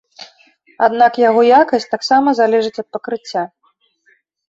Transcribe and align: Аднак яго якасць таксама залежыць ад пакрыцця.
Аднак 0.87 1.19
яго 1.29 1.41
якасць 1.61 1.87
таксама 1.95 2.37
залежыць 2.43 2.75
ад 2.83 2.87
пакрыцця. 2.99 3.49